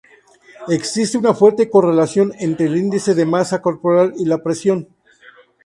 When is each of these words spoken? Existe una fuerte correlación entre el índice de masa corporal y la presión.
Existe 0.67 1.19
una 1.19 1.35
fuerte 1.35 1.69
correlación 1.69 2.33
entre 2.39 2.65
el 2.65 2.75
índice 2.75 3.13
de 3.13 3.27
masa 3.27 3.61
corporal 3.61 4.15
y 4.17 4.25
la 4.25 4.41
presión. 4.41 4.87